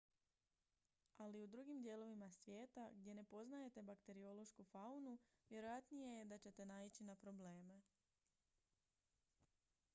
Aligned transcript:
ali 1.17 1.41
u 1.41 1.47
drugim 1.47 1.81
dijelovima 1.81 2.29
svijeta 2.31 2.89
gdje 2.93 3.15
ne 3.15 3.23
poznajete 3.23 3.81
bakteriološku 3.81 4.63
faunu 4.63 5.17
vjerojatnije 5.49 6.17
je 6.17 6.25
da 6.25 6.37
ćete 6.37 6.65
naići 6.65 7.03
na 7.03 7.15
probleme 7.15 7.81